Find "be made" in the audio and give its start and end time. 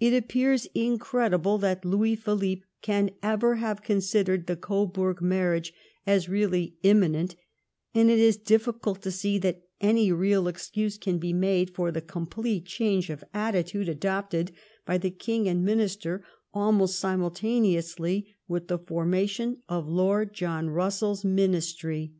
11.18-11.70